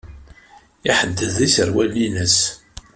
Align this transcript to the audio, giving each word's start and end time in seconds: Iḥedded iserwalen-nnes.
Iḥedded 0.89 1.37
iserwalen-nnes. 1.47 2.37